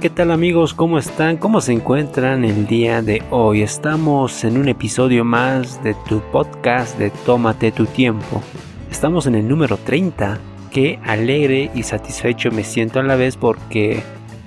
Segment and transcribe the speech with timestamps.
[0.00, 0.74] ¿qué tal amigos?
[0.74, 1.38] ¿Cómo están?
[1.38, 3.62] ¿Cómo se encuentran el día de hoy?
[3.62, 8.42] Estamos en un episodio más de tu podcast de Tómate tu tiempo.
[8.90, 10.38] Estamos en el número 30.
[10.70, 14.02] Qué alegre y satisfecho me siento a la vez porque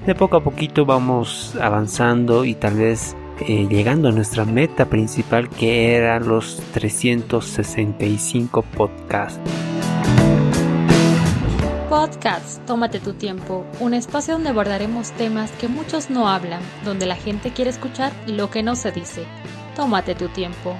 [0.06, 5.50] de poco a poquito vamos avanzando y tal vez eh, llegando a nuestra meta principal
[5.50, 9.71] que era los 365 podcasts.
[11.92, 17.18] Podcast, tómate tu tiempo, un espacio donde abordaremos temas que muchos no hablan, donde la
[17.18, 19.26] gente quiere escuchar lo que no se dice.
[19.76, 20.74] Tómate tu tiempo.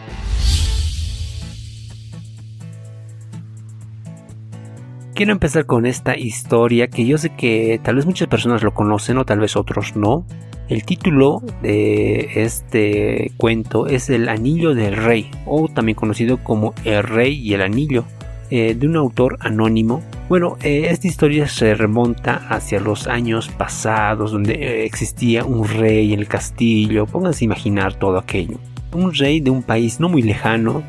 [5.14, 9.18] Quiero empezar con esta historia que yo sé que tal vez muchas personas lo conocen
[9.18, 10.26] o tal vez otros no.
[10.70, 17.04] El título de este cuento es El Anillo del Rey, o también conocido como El
[17.04, 18.06] Rey y el Anillo,
[18.50, 24.32] eh, de un autor anónimo bueno, eh, esta historia se remonta hacia los años pasados
[24.32, 27.06] donde eh, existía un rey en el castillo.
[27.06, 28.58] Pónganse a imaginar todo aquello.
[28.94, 30.84] Un rey de un país no muy lejano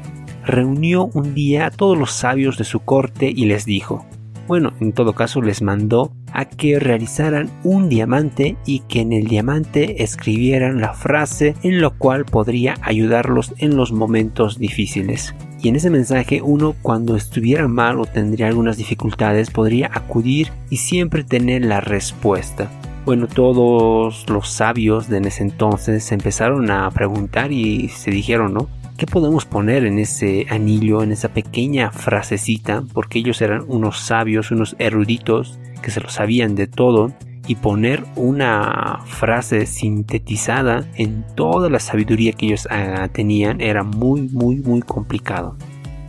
[0.47, 4.07] reunió un día a todos los sabios de su corte y les dijo,
[4.47, 9.27] bueno, en todo caso les mandó a que realizaran un diamante y que en el
[9.27, 15.35] diamante escribieran la frase en lo cual podría ayudarlos en los momentos difíciles.
[15.63, 20.79] Y en ese mensaje uno cuando estuviera mal o tendría algunas dificultades podría acudir y
[20.79, 22.69] siempre tener la respuesta.
[23.05, 28.69] Bueno, todos los sabios de ese entonces empezaron a preguntar y se dijeron, ¿no?
[29.03, 32.85] ¿Qué podemos poner en ese anillo, en esa pequeña frasecita?
[32.93, 37.13] Porque ellos eran unos sabios, unos eruditos que se lo sabían de todo
[37.49, 44.29] y poner una frase sintetizada en toda la sabiduría que ellos ah, tenían era muy
[44.29, 45.57] muy muy complicado.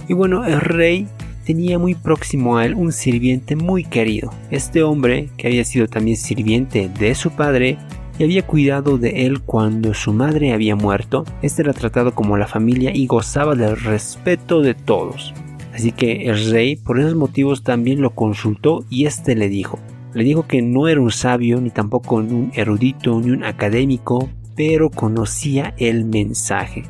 [0.08, 1.08] Y bueno, el rey
[1.48, 4.30] tenía muy próximo a él un sirviente muy querido.
[4.52, 7.80] Este hombre, que había sido también sirviente de su padre,
[8.18, 12.48] y había cuidado de él cuando su madre había muerto, este era tratado como la
[12.48, 15.34] familia y gozaba del respeto de todos.
[15.74, 19.80] Así que el rey por esos motivos también lo consultó y éste le dijo,
[20.14, 24.92] le dijo que no era un sabio, ni tampoco un erudito, ni un académico, pero
[24.92, 26.84] conocía el mensaje.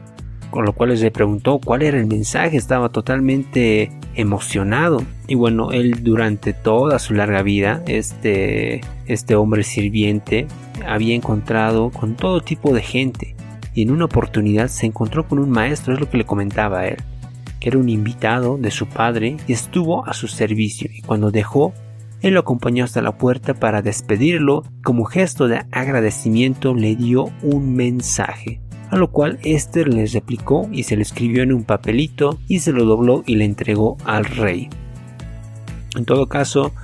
[0.53, 5.01] Con lo cual le preguntó cuál era el mensaje, estaba totalmente emocionado.
[5.25, 10.45] Y bueno, él durante toda su larga vida, este, este hombre sirviente,
[10.87, 13.35] había encontrado con todo tipo de gente.
[13.73, 16.87] Y en una oportunidad se encontró con un maestro, es lo que le comentaba a
[16.87, 16.97] él,
[17.59, 20.87] que era un invitado de su padre y estuvo a su servicio.
[20.93, 21.73] Y cuando dejó
[22.23, 24.63] él lo acompañó hasta la puerta para despedirlo.
[24.81, 28.61] Como gesto de agradecimiento le dio un mensaje.
[28.93, 32.71] A lo cual Esther le replicó y se lo escribió en un papelito y se
[32.71, 34.69] lo dobló y le entregó al rey.
[35.95, 36.75] En todo caso,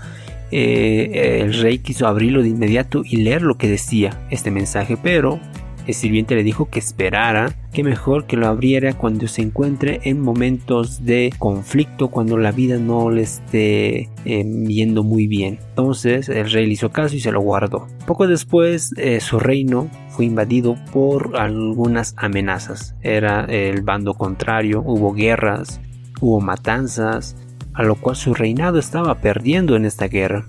[0.49, 5.39] eh, el rey quiso abrirlo de inmediato y leer lo que decía este mensaje, pero
[5.87, 10.21] el sirviente le dijo que esperara, que mejor que lo abriera cuando se encuentre en
[10.21, 15.59] momentos de conflicto, cuando la vida no le esté eh, yendo muy bien.
[15.69, 17.87] Entonces el rey le hizo caso y se lo guardó.
[18.05, 22.95] Poco después eh, su reino fue invadido por algunas amenazas.
[23.01, 25.79] Era el bando contrario, hubo guerras,
[26.19, 27.35] hubo matanzas,
[27.73, 30.45] a lo cual su reinado estaba perdiendo en esta guerra.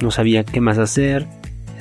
[0.00, 1.28] No sabía qué más hacer,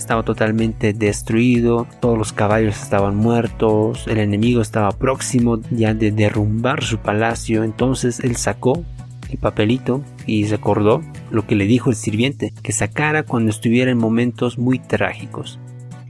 [0.01, 6.83] estaba totalmente destruido, todos los caballos estaban muertos, el enemigo estaba próximo ya de derrumbar
[6.83, 8.83] su palacio, entonces él sacó
[9.29, 13.99] el papelito y recordó lo que le dijo el sirviente, que sacara cuando estuviera en
[13.99, 15.59] momentos muy trágicos.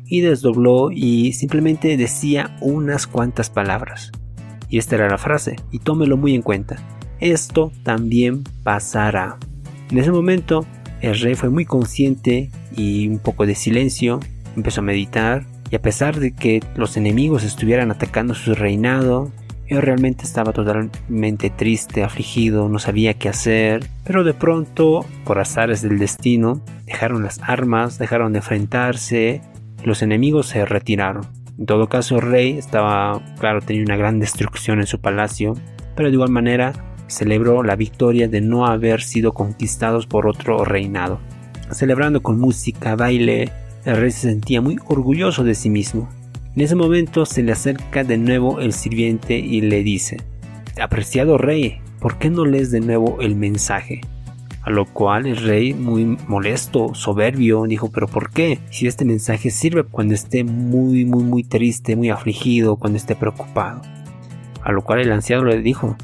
[0.06, 4.12] Y desdobló y simplemente decía unas cuantas palabras.
[4.70, 6.78] Y esta era la frase, y tómelo muy en cuenta.
[7.20, 9.38] Esto también pasará.
[9.92, 10.66] En ese momento
[11.02, 14.20] el rey fue muy consciente y un poco de silencio,
[14.56, 19.32] empezó a meditar y a pesar de que los enemigos estuvieran atacando su reinado,
[19.68, 25.82] él realmente estaba totalmente triste, afligido, no sabía qué hacer, pero de pronto, por azares
[25.82, 29.42] del destino, dejaron las armas, dejaron de enfrentarse,
[29.86, 31.26] los enemigos se retiraron.
[31.58, 35.54] En todo caso, el rey estaba, claro, tenía una gran destrucción en su palacio,
[35.96, 36.74] pero de igual manera
[37.12, 41.20] celebró la victoria de no haber sido conquistados por otro reinado.
[41.72, 43.52] Celebrando con música, baile,
[43.86, 46.10] el rey se sentía muy orgulloso de sí mismo.
[46.56, 50.18] En ese momento se le acerca de nuevo el sirviente y le dice,
[50.82, 54.02] Apreciado rey, ¿por qué no lees de nuevo el mensaje?
[54.64, 58.60] A lo cual el rey, muy molesto, soberbio, dijo, pero ¿por qué?
[58.70, 63.82] Si este mensaje sirve cuando esté muy, muy, muy triste, muy afligido, cuando esté preocupado.
[64.64, 65.98] A lo cual el anciano le dijo,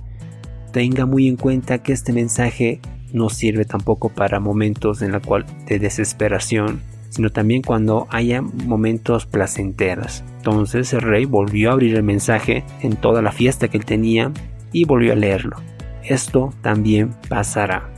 [0.71, 2.79] tenga muy en cuenta que este mensaje
[3.13, 9.25] no sirve tampoco para momentos en la cual de desesperación, sino también cuando haya momentos
[9.25, 10.23] placenteros.
[10.37, 14.31] Entonces el rey volvió a abrir el mensaje en toda la fiesta que él tenía
[14.71, 15.57] y volvió a leerlo.
[16.03, 17.89] Esto también pasará.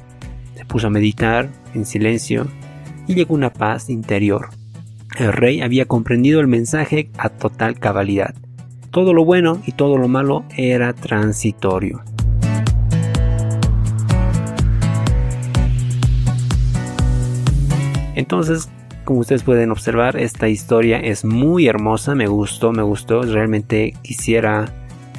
[0.56, 2.48] Se puso a meditar en silencio
[3.08, 4.50] y llegó una paz interior.
[5.18, 8.34] El rey había comprendido el mensaje a total cabalidad.
[8.92, 12.02] Todo lo bueno y todo lo malo era transitorio.
[18.20, 18.70] Entonces,
[19.06, 24.66] como ustedes pueden observar, esta historia es muy hermosa, me gustó, me gustó, realmente quisiera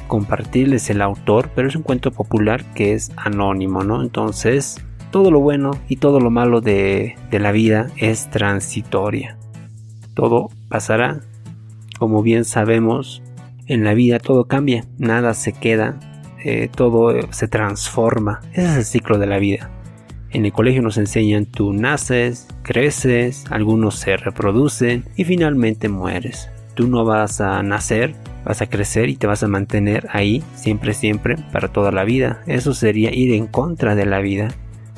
[0.07, 4.03] compartirles el autor, pero es un cuento popular que es anónimo, ¿no?
[4.03, 9.35] Entonces, todo lo bueno y todo lo malo de, de la vida es transitoria.
[10.13, 11.21] Todo pasará,
[11.97, 13.23] como bien sabemos,
[13.65, 15.99] en la vida todo cambia, nada se queda,
[16.45, 18.41] eh, todo se transforma.
[18.51, 19.71] Ese es el ciclo de la vida.
[20.33, 26.49] En el colegio nos enseñan tú naces, creces, algunos se reproducen y finalmente mueres.
[26.73, 30.93] Tú no vas a nacer, vas a crecer y te vas a mantener ahí siempre,
[30.93, 32.43] siempre, para toda la vida.
[32.47, 34.47] Eso sería ir en contra de la vida.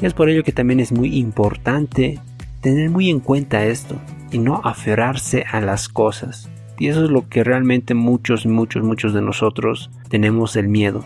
[0.01, 2.19] Es por ello que también es muy importante
[2.61, 3.99] tener muy en cuenta esto
[4.31, 6.47] y no aferrarse a las cosas.
[6.77, 11.03] Y eso es lo que realmente muchos, muchos, muchos de nosotros tenemos el miedo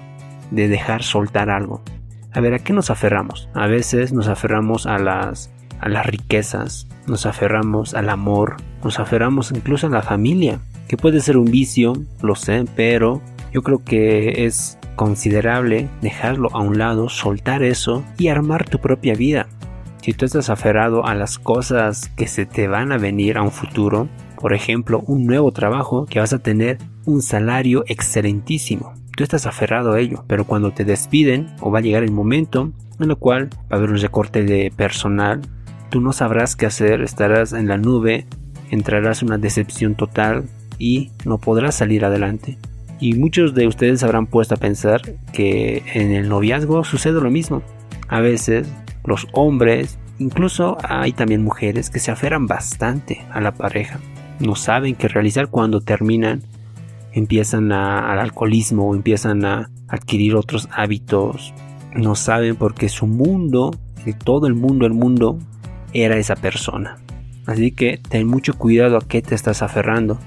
[0.52, 1.82] de dejar soltar algo.
[2.38, 3.50] A ver, ¿a qué nos aferramos?
[3.56, 9.52] A veces nos aferramos a las, a las riquezas, nos aferramos al amor, nos aferramos
[9.52, 14.46] incluso a la familia, que puede ser un vicio, lo sé, pero yo creo que
[14.46, 19.48] es considerable dejarlo a un lado, soltar eso y armar tu propia vida.
[20.04, 23.52] Si tú estás aferrado a las cosas que se te van a venir a un
[23.52, 24.10] futuro,
[24.40, 28.94] por ejemplo, un nuevo trabajo que vas a tener un salario excelentísimo.
[29.18, 32.72] Tú estás aferrado a ello, pero cuando te despiden o va a llegar el momento
[33.00, 35.42] en el cual va a haber un recorte de personal,
[35.90, 38.28] tú no sabrás qué hacer, estarás en la nube,
[38.70, 40.44] entrarás en una decepción total
[40.78, 42.60] y no podrás salir adelante.
[43.00, 45.02] Y muchos de ustedes habrán puesto a pensar
[45.34, 47.64] que en el noviazgo sucede lo mismo.
[48.10, 48.72] A veces
[49.04, 54.00] los hombres, incluso hay también mujeres que se aferran bastante a la pareja
[54.40, 56.44] no saben qué realizar cuando terminan,
[57.18, 61.54] empiezan al alcoholismo empiezan a adquirir otros hábitos,
[61.96, 63.72] no saben porque su mundo,
[64.24, 65.40] todo el mundo, el mundo,
[65.94, 66.98] era esa persona.
[67.46, 70.20] Así que ten mucho cuidado a qué te estás aferrando,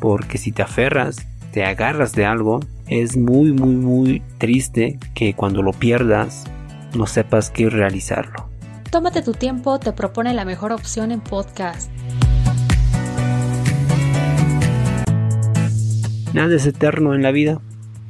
[0.00, 5.62] porque si te aferras, te agarras de algo, es muy, muy, muy triste que cuando
[5.62, 6.44] lo pierdas
[6.94, 8.48] no sepas qué realizarlo.
[8.90, 11.90] Tómate tu tiempo, te propone la mejor opción en podcast.
[16.36, 17.62] Nada es eterno en la vida,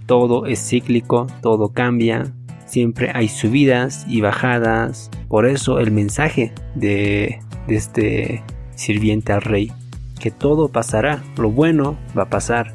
[0.06, 2.32] todo es cíclico, todo cambia,
[2.66, 5.12] siempre hay subidas y bajadas.
[5.28, 7.38] Por eso el mensaje de,
[7.68, 8.42] este
[8.74, 9.70] sirviente al rey,
[10.18, 12.74] que todo pasará, lo bueno va a pasar.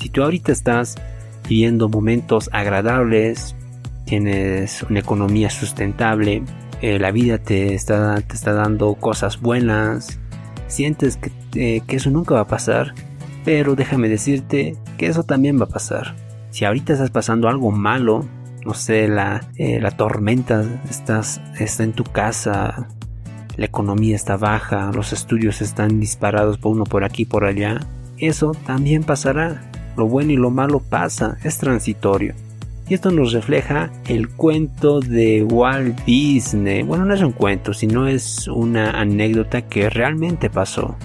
[0.00, 0.96] Si tú ahorita estás
[1.48, 3.54] viviendo momentos agradables,
[4.04, 6.42] tienes una economía sustentable,
[6.82, 10.18] eh, la vida te está, te está dando cosas buenas,
[10.66, 12.94] sientes que, eh, que eso nunca va a pasar,
[13.48, 16.14] pero déjame decirte que eso también va a pasar.
[16.50, 18.26] Si ahorita estás pasando algo malo,
[18.66, 22.88] no sé, la, eh, la tormenta estás, está en tu casa,
[23.56, 27.80] la economía está baja, los estudios están disparados por uno por aquí por allá,
[28.18, 29.62] eso también pasará.
[29.96, 32.34] Lo bueno y lo malo pasa, es transitorio.
[32.86, 36.82] Y esto nos refleja el cuento de Walt Disney.
[36.82, 40.98] Bueno, no es un cuento, sino es una anécdota que realmente pasó.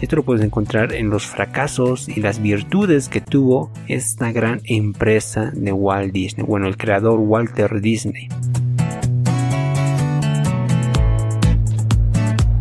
[0.00, 5.50] Esto lo puedes encontrar en los fracasos y las virtudes que tuvo esta gran empresa
[5.52, 8.28] de Walt Disney, bueno, el creador Walter Disney.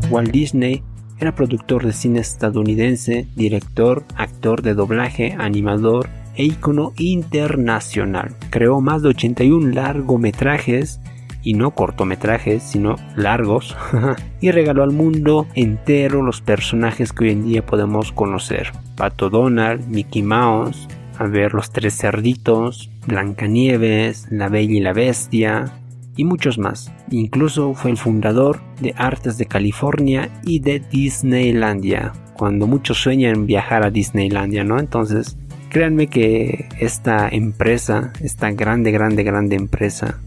[0.10, 0.82] Walt Disney
[1.20, 8.36] era productor de cine estadounidense, director, actor de doblaje, animador e ícono internacional.
[8.50, 11.00] Creó más de 81 largometrajes
[11.48, 13.78] y no cortometrajes, sino largos,
[14.42, 18.74] y regaló al mundo entero los personajes que hoy en día podemos conocer.
[18.98, 25.72] Pato Donald, Mickey Mouse, a ver los tres cerditos, Blancanieves, La Bella y la Bestia,
[26.18, 26.92] y muchos más.
[27.12, 33.86] Incluso fue el fundador de Artes de California y de Disneylandia, cuando muchos sueñan viajar
[33.86, 34.80] a Disneylandia, ¿no?
[34.80, 35.38] Entonces,
[35.70, 40.20] créanme que esta empresa, esta grande, grande, grande empresa,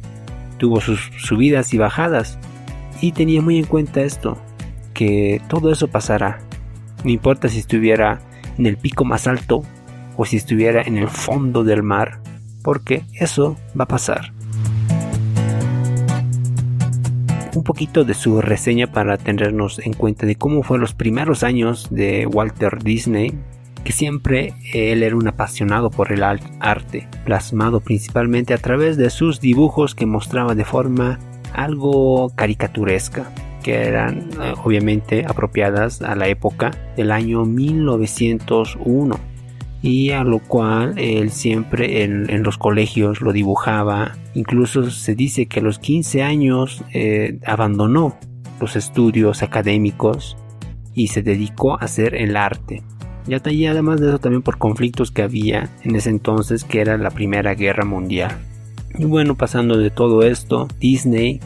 [0.60, 2.38] tuvo sus subidas y bajadas
[3.00, 4.38] y tenía muy en cuenta esto,
[4.92, 6.38] que todo eso pasará.
[7.02, 8.20] No importa si estuviera
[8.58, 9.62] en el pico más alto
[10.16, 12.20] o si estuviera en el fondo del mar,
[12.62, 14.32] porque eso va a pasar.
[17.52, 21.88] un poquito de su reseña para tenernos en cuenta de cómo fueron los primeros años
[21.90, 23.34] de Walter Disney,
[23.84, 29.40] que siempre él era un apasionado por el arte, plasmado principalmente a través de sus
[29.40, 31.18] dibujos que mostraba de forma
[31.52, 33.30] algo caricaturesca
[33.62, 39.18] que eran eh, obviamente apropiadas a la época del año 1901
[39.82, 44.12] y a lo cual él siempre en, los colegios lo dibujaba.
[44.34, 48.18] Incluso se dice que a los 15 años eh, abandonó
[48.60, 50.36] los estudios académicos
[50.94, 52.82] y se dedicó a hacer el arte
[53.26, 57.10] y además de eso también por conflictos que había en ese entonces que era la
[57.10, 58.36] primera guerra mundial
[58.98, 61.40] y bueno pasando de todo esto Disney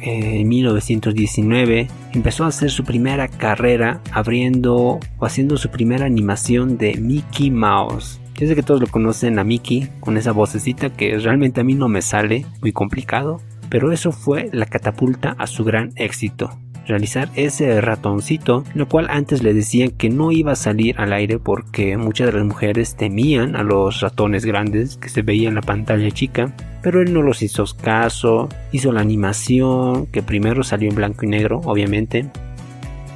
[0.00, 6.94] en 1919 empezó a hacer su primera carrera abriendo o haciendo su primera animación de
[6.94, 8.20] Mickey Mouse.
[8.34, 11.74] Yo sé que todos lo conocen a Mickey con esa vocecita que realmente a mí
[11.74, 16.50] no me sale, muy complicado, pero eso fue la catapulta a su gran éxito
[16.88, 21.38] realizar ese ratoncito, lo cual antes le decían que no iba a salir al aire
[21.38, 25.62] porque muchas de las mujeres temían a los ratones grandes que se veían en la
[25.62, 30.96] pantalla chica, pero él no los hizo caso, hizo la animación que primero salió en
[30.96, 32.30] blanco y negro, obviamente,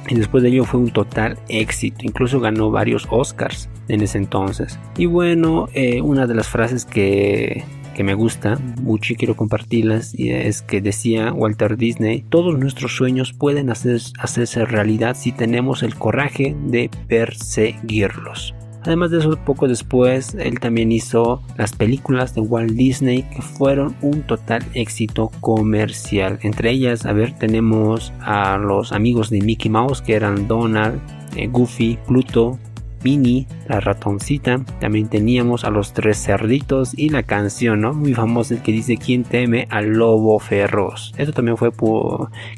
[0.09, 4.77] y después de ello fue un total éxito, incluso ganó varios Oscars en ese entonces.
[4.97, 7.63] Y bueno, eh, una de las frases que
[7.93, 12.95] que me gusta mucho y quiero compartirlas y es que decía Walter Disney, todos nuestros
[12.95, 18.53] sueños pueden hacerse realidad si tenemos el coraje de perseguirlos.
[18.85, 23.95] Además de eso, poco después, él también hizo las películas de Walt Disney que fueron
[24.01, 26.37] un total éxito comercial.
[26.41, 30.99] Entre ellas, a ver, tenemos a los amigos de Mickey Mouse que eran Donald,
[31.37, 32.59] eh, Goofy, Pluto,
[33.03, 37.93] Minnie, la ratoncita, también teníamos a los tres cerditos y la canción, ¿no?
[37.93, 41.13] Muy famosa que dice ¿Quién teme al lobo feroz?
[41.17, 41.71] Esto también fue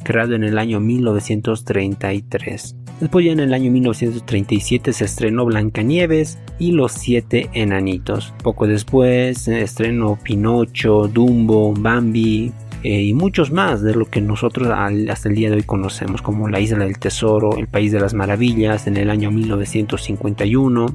[0.04, 2.76] creado en el año 1933.
[3.00, 8.34] Después ya en el año 1937 se estrenó Blancanieves y Los Siete Enanitos.
[8.42, 14.68] Poco después se estrenó Pinocho, Dumbo, Bambi, eh, y muchos más de lo que nosotros
[14.70, 18.14] hasta el día de hoy conocemos, como la Isla del Tesoro, el País de las
[18.14, 20.86] Maravillas en el año 1951.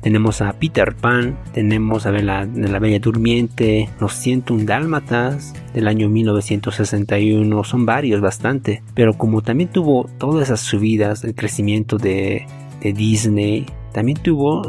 [0.00, 6.08] Tenemos a Peter Pan, tenemos a la, la Bella Durmiente, Los 101 Dálmatas del año
[6.08, 12.46] 1961, son varios bastante, pero como también tuvo todas esas subidas, el crecimiento de,
[12.80, 14.62] de Disney, también tuvo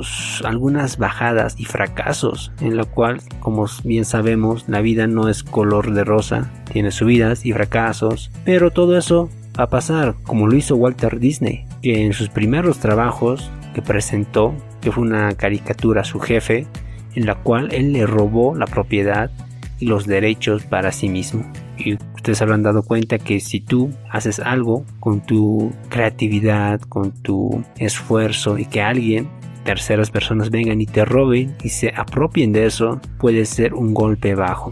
[0.43, 5.93] algunas bajadas y fracasos, en lo cual, como bien sabemos, la vida no es color
[5.93, 10.75] de rosa, tiene subidas y fracasos, pero todo eso va a pasar, como lo hizo
[10.75, 16.19] Walter Disney, que en sus primeros trabajos que presentó, que fue una caricatura a su
[16.19, 16.67] jefe,
[17.15, 19.31] en la cual él le robó la propiedad
[19.79, 21.45] y los derechos para sí mismo.
[22.19, 28.57] Ustedes habrán dado cuenta que si tú haces algo con tu creatividad, con tu esfuerzo
[28.57, 29.29] y que alguien,
[29.63, 34.35] terceras personas vengan y te roben y se apropien de eso, puede ser un golpe
[34.35, 34.71] bajo.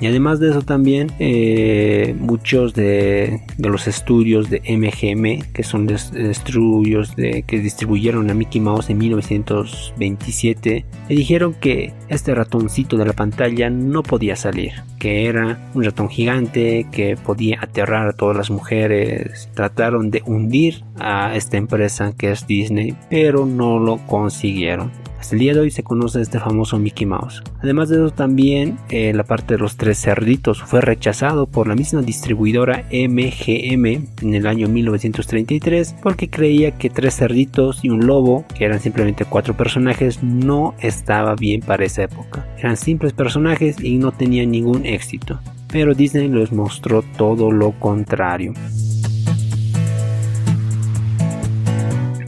[0.00, 7.16] Y además de eso también eh, muchos de, los estudios de MGM, que son estudios
[7.16, 13.12] de, que distribuyeron a Mickey Mouse en 1927, le dijeron que este ratoncito de la
[13.12, 18.50] pantalla no podía salir, que era un ratón gigante que podía aterrar a todas las
[18.50, 19.48] mujeres.
[19.54, 24.92] Trataron de hundir a esta empresa que es Disney, pero no lo consiguieron.
[25.18, 27.42] Hasta el día de hoy se conoce este famoso Mickey Mouse.
[27.60, 31.74] Además de eso también eh, la parte de los tres cerditos fue rechazado por la
[31.74, 38.44] misma distribuidora MGM en el año 1933 porque creía que tres cerditos y un lobo,
[38.56, 42.46] que eran simplemente cuatro personajes, no estaba bien para esa época.
[42.56, 45.40] Eran simples personajes y no tenían ningún éxito.
[45.66, 48.54] Pero Disney les mostró todo lo contrario.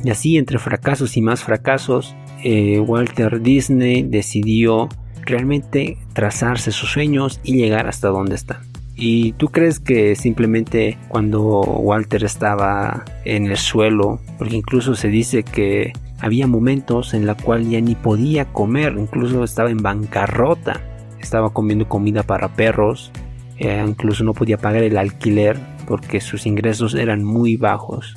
[0.02, 4.88] Y así entre fracasos y más fracasos, eh, Walter Disney decidió
[5.24, 8.62] realmente trazarse sus sueños y llegar hasta donde está.
[8.96, 15.42] ¿Y tú crees que simplemente cuando Walter estaba en el suelo, porque incluso se dice
[15.42, 20.80] que había momentos en la cual ya ni podía comer, incluso estaba en bancarrota,
[21.18, 23.10] estaba comiendo comida para perros,
[23.58, 28.16] eh, incluso no podía pagar el alquiler porque sus ingresos eran muy bajos.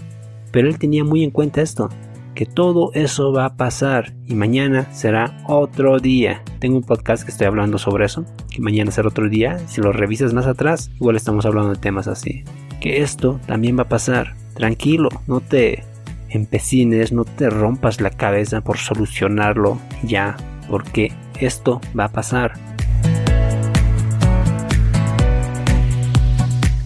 [0.52, 1.90] Pero él tenía muy en cuenta esto,
[2.36, 6.44] que todo eso va a pasar y mañana será otro día.
[6.60, 9.60] Tengo un podcast que estoy hablando sobre eso, que mañana será otro día.
[9.68, 12.44] Si lo revisas más atrás, igual estamos hablando de temas así.
[12.82, 14.36] Que esto también va a pasar.
[14.56, 15.84] Tranquilo, no te
[16.30, 20.36] empecines, no te rompas la cabeza por solucionarlo ya,
[20.70, 22.54] porque esto va a pasar.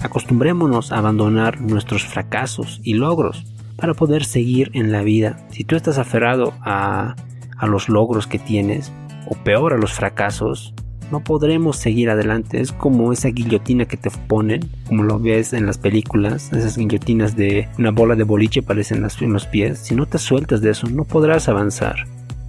[0.01, 3.45] Acostumbrémonos a abandonar nuestros fracasos y logros
[3.77, 5.37] para poder seguir en la vida.
[5.51, 7.15] Si tú estás aferrado a,
[7.57, 8.91] a los logros que tienes,
[9.29, 10.73] o peor a los fracasos,
[11.11, 12.59] no podremos seguir adelante.
[12.59, 17.35] Es como esa guillotina que te ponen, como lo ves en las películas, esas guillotinas
[17.35, 19.79] de una bola de boliche parecen en los pies.
[19.79, 22.05] Si no te sueltas de eso, no podrás avanzar.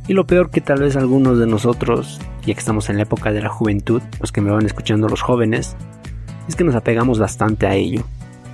[0.09, 3.31] Y lo peor que tal vez algunos de nosotros, ya que estamos en la época
[3.31, 5.77] de la juventud, los que me van escuchando los jóvenes,
[6.49, 8.05] es que nos apegamos bastante a ello.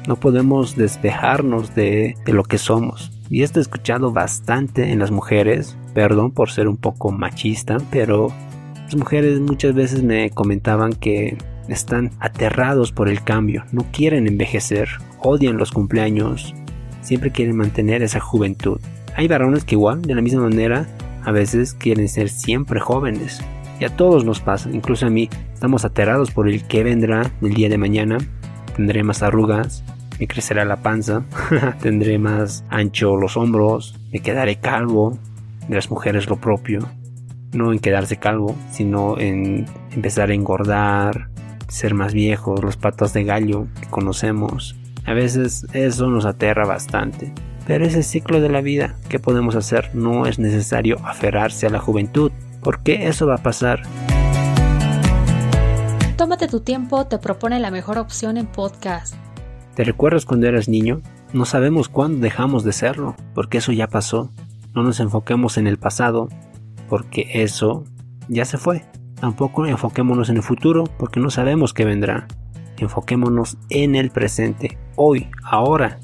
[0.07, 3.11] No podemos despejarnos de, de lo que somos.
[3.31, 8.33] Y esto he escuchado bastante en las mujeres, perdón por ser un poco machista, pero
[8.85, 14.89] las mujeres muchas veces me comentaban que están aterrados por el cambio, no quieren envejecer,
[15.21, 16.55] odian los cumpleaños,
[17.01, 18.81] siempre quieren mantener esa juventud.
[19.17, 20.87] Hay varones que igual, de la misma manera,
[21.25, 23.41] a veces quieren ser siempre jóvenes.
[23.81, 27.55] Y a todos nos pasa, incluso a mí, estamos aterrados por el que vendrá el
[27.55, 28.19] día de mañana.
[28.77, 29.85] Tendré más arrugas,
[30.18, 31.25] me crecerá la panza,
[31.80, 35.18] tendré más ancho los hombros, me quedaré calvo,
[35.68, 36.88] de las mujeres lo propio
[37.54, 41.28] no en quedarse calvo, sino en empezar a engordar,
[41.68, 44.76] ser más viejos, los patos de gallo que conocemos.
[45.06, 47.33] A veces eso nos aterra bastante.
[47.66, 48.94] Pero es el ciclo de la vida.
[49.09, 49.90] ¿Qué podemos hacer?
[49.94, 52.30] No es necesario aferrarse a la juventud,
[52.62, 53.83] porque eso va a pasar.
[56.16, 59.24] Tómate tu tiempo, te propone la mejor opción en podcast.
[59.75, 61.02] ¿Te recuerdas cuando eras niño?
[61.33, 64.31] No sabemos cuándo dejamos de serlo, porque eso ya pasó.
[64.73, 66.28] No nos enfoquemos en el pasado,
[66.88, 67.85] porque eso
[68.28, 68.85] ya se fue.
[69.21, 72.28] Tampoco enfoquémonos en el futuro porque no sabemos qué vendrá.
[72.78, 75.99] Enfoquémonos en el presente, hoy, ahora.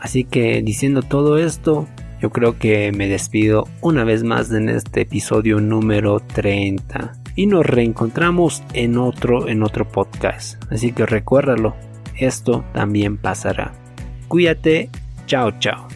[0.00, 1.88] Así que diciendo todo esto,
[2.20, 7.64] yo creo que me despido una vez más en este episodio número 30 y nos
[7.64, 10.62] reencontramos en otro en otro podcast.
[10.72, 11.74] Así que recuérdalo,
[12.18, 13.72] esto también pasará.
[14.28, 14.90] Cuídate,
[15.26, 15.88] chao chao.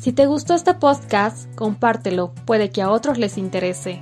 [0.00, 4.00] Si te gustó este podcast, compártelo, puede que a otros les interese.